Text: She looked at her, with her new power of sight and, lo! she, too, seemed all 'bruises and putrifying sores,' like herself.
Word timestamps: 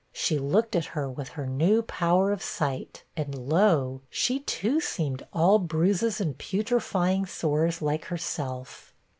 She 0.11 0.39
looked 0.39 0.75
at 0.75 0.85
her, 0.97 1.07
with 1.07 1.29
her 1.37 1.45
new 1.45 1.83
power 1.83 2.31
of 2.31 2.41
sight 2.41 3.03
and, 3.15 3.35
lo! 3.47 4.01
she, 4.09 4.39
too, 4.39 4.79
seemed 4.81 5.27
all 5.31 5.59
'bruises 5.59 6.19
and 6.19 6.35
putrifying 6.35 7.27
sores,' 7.27 7.83
like 7.83 8.05
herself. 8.05 8.95